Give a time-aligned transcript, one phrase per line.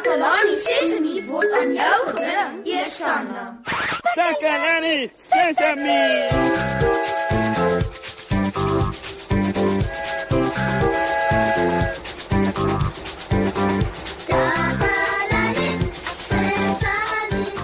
[0.00, 3.42] Takalani Sesemi word aan jou gebring, Eersanna.
[4.16, 6.00] Takalani Sesemi.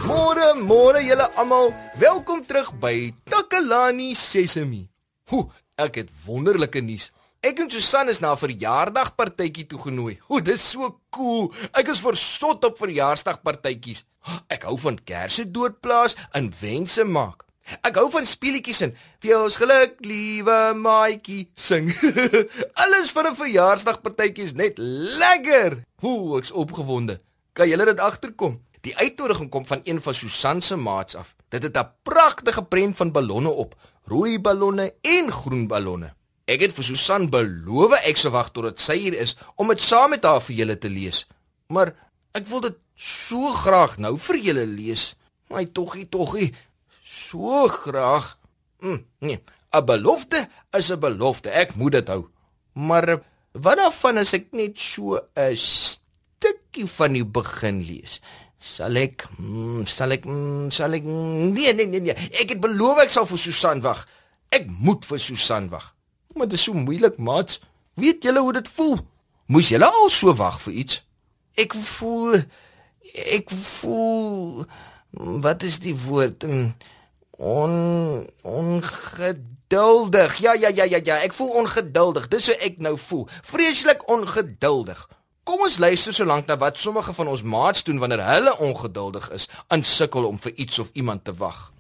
[0.05, 1.73] Môre, môre julle almal.
[1.97, 4.85] Welkom terug by Takalani Sesemi.
[5.33, 5.49] Hoe,
[5.81, 7.09] ek het wonderlike nuus.
[7.41, 10.19] Ek en Susan is na 'n verjaarsdagpartytjie toegenooi.
[10.29, 11.53] Hoe, dis so cool.
[11.73, 14.05] Ek is versot op verjaarsdagpartytjies.
[14.49, 17.45] Ek hou van kersse doodplaas en wense maak.
[17.83, 21.91] Ek hou van speletjies en vir ons geluk, liewe maatjie, sing.
[22.83, 25.83] Alles van 'n verjaarsdagpartytjie is net lekker.
[26.01, 27.21] Hoe, ek's opgewonde.
[27.53, 28.61] Kan julle dit agterkom?
[28.81, 31.35] Die uitnodiging kom van een van Susan se maats af.
[31.49, 33.75] Dit het 'n pragtige prent van ballonne op,
[34.05, 36.15] rooi ballonne en groen ballonne.
[36.47, 40.13] Ek het vir Susan beloof ek sou wag totdat sy hier is om dit saam
[40.15, 41.25] met haar vir julle te lees.
[41.75, 41.91] Maar
[42.39, 45.15] ek wil dit so graag nou vir julle lees.
[45.51, 46.53] My toggie toggie,
[47.03, 48.37] so graag.
[48.83, 49.41] Hm, nee,
[49.75, 51.51] 'n belofte is 'n belofte.
[51.51, 52.31] Ek moet dit hou.
[52.75, 53.23] Maar
[53.53, 58.21] wat daarvan as ek net so 'n stukkie van die begin lees?
[58.59, 62.61] Sal ek mm, sal ek mm, sal ek mm, nee nee nee nee ek het
[62.61, 64.07] beloof ek sal vir Susan wag.
[64.51, 65.96] Ek moet vir Susan wag.
[66.37, 67.59] Maar dit is so moeilik, maat.
[67.97, 68.99] Weet julle hoe dit voel?
[69.47, 71.01] Moes julle al so wag vir iets?
[71.57, 72.43] Ek voel
[73.17, 74.67] ek voel
[75.41, 76.45] wat is die woord?
[76.45, 76.75] Mm,
[77.37, 80.37] On ongeduldig.
[80.41, 82.29] Ja ja ja ja ja, ek voel ongeduldig.
[82.29, 83.29] Dis hoe ek nou voel.
[83.43, 85.09] Vreeslik ongeduldig.
[85.45, 89.31] Kom ons luister so lank na wat sommige van ons maats doen wanneer hulle ongeduldig
[89.31, 91.73] is, aan sukkel om vir iets of iemand te wag.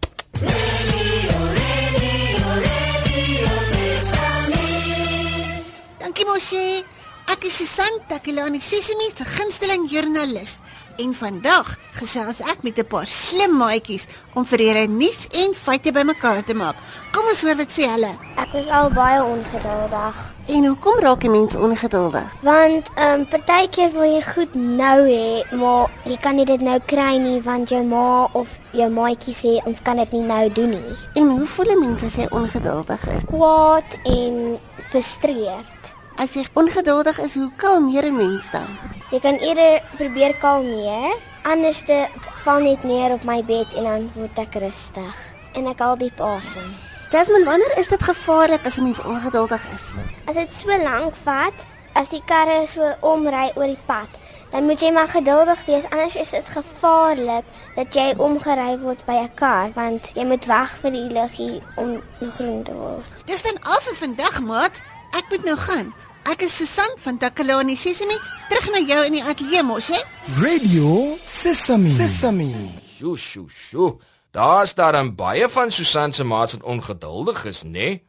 [6.17, 6.81] Dankie Moshi.
[7.28, 10.62] Ek is Susan Takelani, Sesimi se gunsteling joernalis.
[10.97, 15.92] En vandag gesels ek met 'n paar slim maatjies om vir julle nuus en feite
[15.92, 16.77] bymekaar te maak.
[17.12, 18.17] Kom ons hoor wat sê hulle.
[18.36, 20.17] Ek is al baie ongeduldig.
[20.46, 22.33] En hoekom raak 'n mens ongeduldig?
[22.40, 26.80] Want ehm um, partykeer wil jy goed nou hê, maar jy kan nie dit nou
[26.86, 30.70] kry nie want jou ma of jou maatjie sê ons kan dit nie nou doen
[30.70, 30.96] nie.
[31.14, 33.24] En hoe voel 'n mens as jy ongeduldig is?
[33.27, 34.58] Kwaad en
[34.89, 35.76] frustreerd.
[36.16, 38.68] As jy ongeduldig is, hoe kalmeer 'n mens dan?
[39.10, 42.08] Jy kan eerder probeer kalmeer, anders te
[42.44, 45.16] val net neer op my bed en dan word ek rustig
[45.52, 46.74] en ek haal diep asem.
[47.10, 49.92] Jasmine, wanneer is dit gevaarlik as 'n mens ongeduldig is?
[50.24, 54.08] As dit so lank vat, as die karre so omry oor die pad,
[54.50, 57.44] dan moet jy maar geduldig wees anders is dit gevaarlik
[57.74, 62.02] dat jy omgery word by 'n kar want jy moet wag vir die liggie om
[62.20, 63.10] groen te word.
[63.27, 64.83] Dis dan al vir vandag, maat.
[65.16, 65.94] Ek moet nou gaan.
[66.27, 68.17] Ek is Susan van Takalani Sesimi,
[68.51, 70.01] terug na jou in die ateljee mos, hè?
[70.41, 71.92] Radio Sesame.
[71.95, 72.48] Sesame.
[72.97, 73.92] Sjoe, sjoe, sjoe.
[74.35, 77.70] Daar's daar dan baie van Susan se maats wat ongeduldig is, né?
[77.70, 78.01] Nee?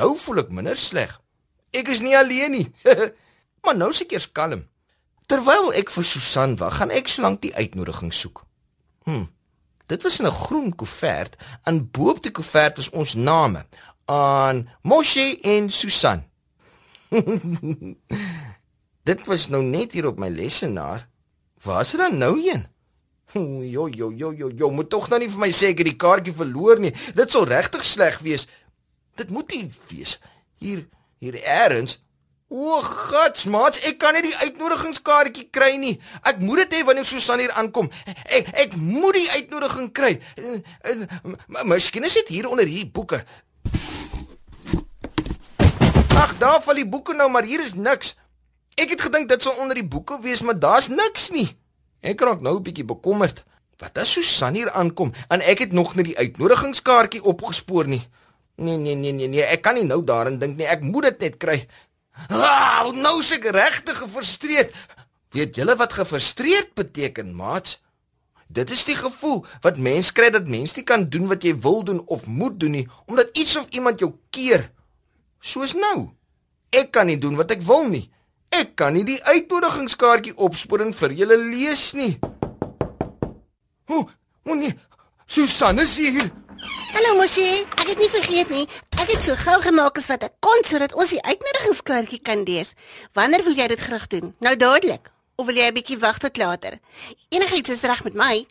[0.00, 1.12] Nou voel ek minder sleg.
[1.76, 2.64] Ek is nie alleen nie.
[3.62, 4.64] maar nou seker eers kalm.
[5.28, 8.46] Terwyl ek vir Susan wag, gaan ek sōlank die uitnodiging soek.
[9.04, 9.26] Hm.
[9.92, 11.36] Dit was in 'n groen koevert
[11.68, 13.66] en bo-op die koevert was ons name
[14.08, 16.27] aan Moshe en Susan.
[19.08, 21.06] Dit was nou net hier op my lesenaar.
[21.64, 22.66] Waar is dit dan nou heen?
[23.32, 26.00] Jo jo jo jo jo, moet tog nou nie vir my sê ek het die
[26.00, 26.94] kaartjie verloor nie.
[27.16, 28.46] Dit sou regtig sleg wees.
[29.20, 30.16] Dit moet nie wees.
[30.60, 30.86] Hier
[31.20, 31.98] hier eers.
[32.48, 35.98] O, gatsmaats, ek kan nie die uitnodigingskaartjie kry nie.
[36.24, 37.90] Ek moet dit hê wanneer Susan hier aankom.
[38.24, 40.14] Ek ek moet die uitnodiging kry.
[41.68, 43.20] Miskien is dit hier onder hierdie boeke.
[46.18, 48.16] Ag, daar val die boeke nou, maar hier is niks.
[48.74, 51.46] Ek het gedink dit sou onder die boeke wees, maar daar's niks nie.
[52.02, 53.44] Ek raak nou 'n bietjie bekommerd.
[53.78, 58.02] Wat as Susan hier aankom en ek het nog nie die uitnodigingskaartjie opgespoor nie.
[58.56, 60.66] Nee nee nee nee nee, ek kan nie nou daaraan dink nie.
[60.66, 61.68] Ek moet dit net kry.
[62.28, 64.74] Ah, nou se regtig gefrustreerd.
[65.30, 67.78] Weet julle wat gefrustreerd beteken, maat?
[68.48, 71.84] Dit is die gevoel wat mens kry dat mens nie kan doen wat jy wil
[71.84, 74.70] doen of moet doen nie omdat iets of iemand jou keer.
[75.40, 76.10] Soos nou.
[76.74, 78.08] Ek kan nie doen wat ek wil nie.
[78.54, 82.18] Ek kan nie die uitnodigingskaartjie opspoor en vir julle lees nie.
[83.88, 84.04] O,
[84.44, 84.74] o nee.
[85.28, 86.30] Susan is hier.
[86.94, 87.44] Hallo Moshi,
[87.78, 88.64] ek het nie vergeet nie.
[88.98, 92.72] Ek het so gou gemaak as wat ek kon sodat ons die uitnodigingskaartjie kan lees.
[93.14, 94.32] Wanneer wil jy dit graag doen?
[94.44, 96.80] Nou dadelik of wil jy 'n bietjie wag tot later?
[97.30, 98.46] Enigiets is reg met my.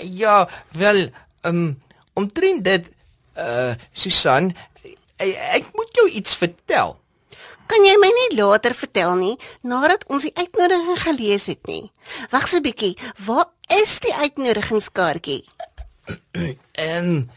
[0.00, 1.10] Ja, wel,
[1.42, 1.82] ehm um,
[2.14, 2.90] omtrent dit
[3.36, 4.54] uh Susan,
[5.22, 6.96] ek, ek moet jou iets vertel.
[7.66, 9.34] Kan jy my nie later vertel nie
[9.66, 11.90] nadat ons die uitnodiging gelees het nie?
[12.30, 12.94] Wag so 'n bietjie.
[13.26, 13.50] Waar
[13.82, 15.42] is die uitnodigingskaartjie?
[16.76, 17.30] En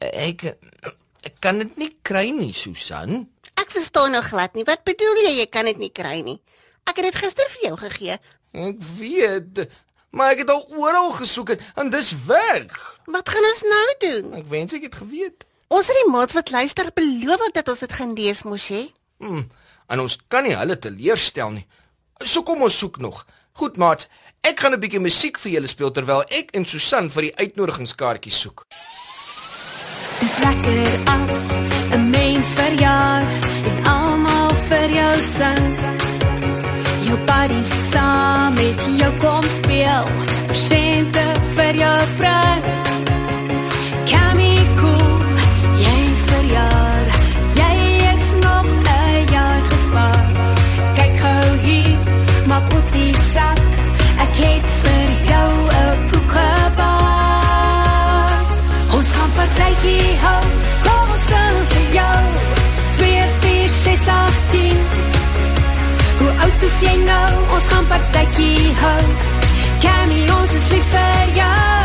[0.00, 0.56] ek
[1.24, 3.28] ek kan dit nie kry nie, Susan.
[3.60, 4.64] Ek verstaan nog glad nie.
[4.64, 6.40] Wat bedoel jy jy kan dit nie kry nie?
[6.88, 8.18] Ek het dit gister vir jou gegee.
[8.52, 9.64] Ek weet,
[10.12, 12.72] maar ek het al oral gesoek en, en dis weg.
[13.06, 14.34] Wat gaan ons nou doen?
[14.40, 15.44] Ek wens ek het geweet.
[15.74, 18.84] Ons het die maats wat luister beloof dat ons dit gaan lees, mos jy?
[19.18, 19.48] Hmm,
[19.90, 21.64] en ons kan nie hulle teleurstel nie.
[22.22, 23.24] So kom ons soek nog.
[23.58, 24.06] Goed, maat.
[24.46, 28.40] Ek gaan 'n bietjie musiek vir julle speel terwyl ek en Susan vir die uitnodigingskaartjies
[28.40, 28.64] soek.
[30.20, 31.42] Dis lekker as
[31.94, 33.22] 'n mens verjaar
[33.68, 35.66] en almal vir jou sing.
[37.06, 40.06] Jou buddies saam met jou kom speel,
[40.46, 41.24] persente
[41.56, 42.93] vir jou bring.
[68.84, 69.04] Hou.
[69.84, 71.84] Kamie, ons is lief vir jou.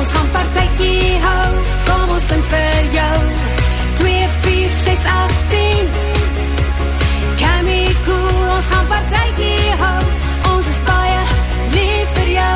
[0.00, 1.50] Ons gaan partytjie hou,
[1.88, 3.18] kom ons sing vir jou.
[4.02, 4.14] 2
[4.46, 5.92] 4 6 8 10.
[7.42, 10.00] Kamie, cool, ons gaan partytjie hou.
[10.54, 11.20] Ons is baie
[11.76, 12.52] lief vir jou.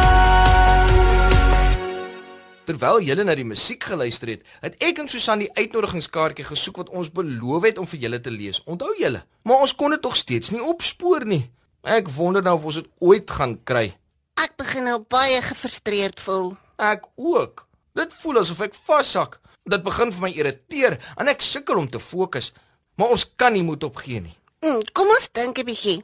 [2.69, 6.91] Terwyl julle na die musiek geluister het, het ek en Susan die uitnodigingskaartjie gesoek wat
[6.93, 8.61] ons beloof het om vir julle te lees.
[8.69, 9.25] Onthou julle?
[9.49, 11.47] Maar ons kon dit tog steeds nie opspoor nie.
[11.87, 13.93] Ek wonder nou of ons dit ooit gaan kry.
[14.39, 16.57] Ek begin nou baie gefrustreerd voel.
[16.79, 17.67] Ek ook.
[17.95, 19.39] Dit voel asof ek vashak.
[19.69, 22.53] Dit begin vir my irriteer en ek sukkel om te fokus.
[22.99, 24.35] Maar ons kan nie moed opgee nie.
[24.65, 26.03] Mm, kom ons dink 'n bietjie.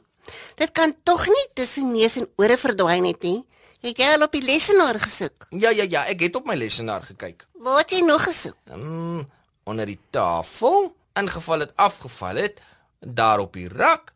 [0.55, 3.45] Dit kan tog nie tussen neus en ore verdwyn het nie.
[3.81, 5.47] Het jy al op die lesenaar gesoek?
[5.51, 7.45] Ja ja ja, ek het op my lesenaar gekyk.
[7.53, 8.55] Waar het jy nog gesoek?
[8.65, 9.27] Mm,
[9.63, 12.59] onder die tafel, in geval dit afgeval het,
[12.99, 14.14] daar op die rak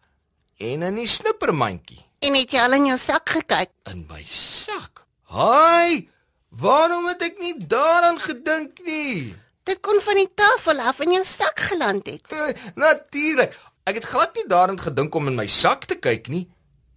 [0.60, 3.70] en in die snippermandjie En het jy al in jou sak gekyk?
[3.92, 5.06] in my sak.
[5.32, 6.10] Haai!
[6.50, 9.36] Waarom het ek nie daaraan gedink nie?
[9.64, 12.26] Dit kon van die tafel af in jou sak geland het.
[12.34, 13.54] Eh, Natuurlik.
[13.88, 16.50] Ek het glad nie daaraan gedink om in my sak te kyk nie.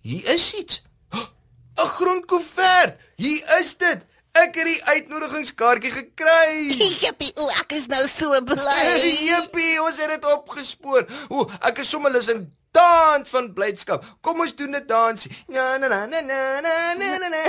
[0.02, 0.82] Hier is iets.
[1.14, 2.98] 'n Groen koevert.
[3.16, 4.02] Hier is dit.
[4.32, 6.72] Ek het die uitnodigingskaartjie gekry.
[7.04, 8.98] Jippie, o, ek is nou so bly.
[9.22, 11.06] Jippie, ons het dit opgespoor.
[11.28, 14.04] O, ek is sommer lus in dans van blydskap.
[14.20, 15.30] Kom ons doen 'n dansie.
[15.48, 17.28] Na na na na na na na na.
[17.28, 17.42] na.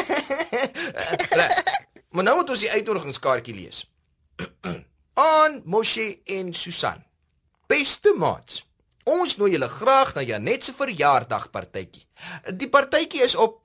[1.29, 1.63] Reg.
[2.11, 3.89] Maar nou moet ons die uitnodigingskaartjie lees.
[5.13, 7.03] Aan Moshe en Susan.
[7.67, 8.65] Beste maats,
[9.03, 12.05] ons nooi julle graag na Janet se verjaardagpartytjie.
[12.53, 13.61] Die partytjie is op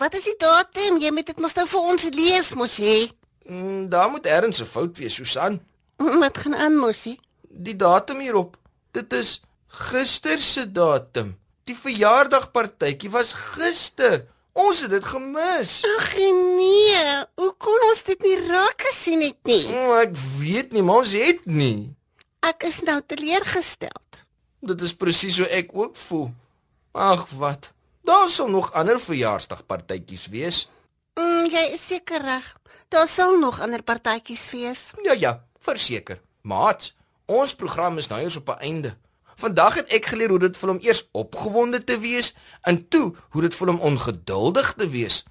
[0.00, 0.96] Wat is die datum?
[0.98, 3.10] Jy moet dit mos nou vir ons lees, mos jy.
[3.44, 5.60] mm, daar moet ergens 'n fout wees, Susan.
[5.96, 7.18] Wat gaan aan, mosie?
[7.42, 8.56] Die datum hierop.
[8.92, 11.36] Dit is gister se datum.
[11.64, 14.26] Die verjaardagpartytjie was gister.
[14.52, 15.76] Ons het dit gemis.
[15.86, 17.04] Ag nee,
[17.38, 19.62] hoe kon ons dit nie raak gesien het nie?
[19.70, 21.94] Oh, ek weet nie, maar ons het nie.
[22.42, 24.24] Ek is nou teleurgestel.
[24.60, 26.30] Dit is presies hoe ek ook voel.
[26.92, 27.70] Ag wat.
[28.04, 30.64] Daar sal nog ander verjaarsdagpartytjies wees.
[31.20, 32.48] Mm, jy is seker reg.
[32.90, 34.90] Daar sal nog ander partytjies wees.
[35.06, 36.18] Ja ja, verseker.
[36.42, 36.90] Maat,
[37.30, 38.96] ons program is nou eers op 'n einde.
[39.40, 42.34] Vandag het ek geleer hoe dit voel om eers opgewonde te wees
[42.68, 45.22] en toe hoe dit voel om ongeduldig te wees.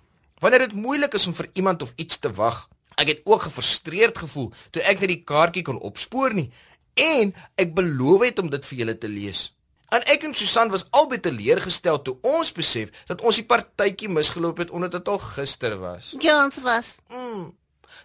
[0.41, 2.67] Wanneer dit moeilik is om vir iemand of iets te wag.
[2.97, 6.49] Ek het ook gefrustreerd gevoel toe ek net die kaartjie kon opspoor nie
[6.99, 9.45] en ek beloof het om dit vir julle te lees.
[9.93, 14.61] En ek en Susan was albei teleurgestel toe ons besef dat ons die partytjie misgeloop
[14.65, 16.15] het omdat dit al gister was.
[16.21, 16.95] Ja, ons was.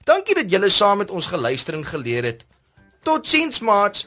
[0.05, 2.45] Dankie dat julle saam met ons geluister en geleer het.
[3.05, 4.07] Totsiens maats,